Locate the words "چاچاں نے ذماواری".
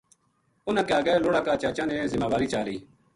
1.61-2.47